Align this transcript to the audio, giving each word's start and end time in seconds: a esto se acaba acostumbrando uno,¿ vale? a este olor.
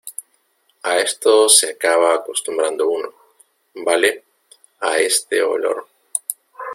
a 0.81 0.97
esto 0.97 1.47
se 1.51 1.69
acaba 1.73 2.15
acostumbrando 2.15 2.89
uno,¿ 2.89 3.13
vale? 3.85 4.23
a 4.79 4.97
este 4.97 5.43
olor. 5.43 5.87